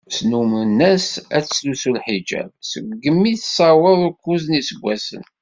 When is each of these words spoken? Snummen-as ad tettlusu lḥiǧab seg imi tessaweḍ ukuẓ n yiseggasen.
Snummen-as 0.17 1.07
ad 1.35 1.43
tettlusu 1.45 1.91
lḥiǧab 1.97 2.49
seg 2.69 2.85
imi 3.09 3.31
tessaweḍ 3.41 4.01
ukuẓ 4.09 4.43
n 4.47 4.55
yiseggasen. 4.57 5.23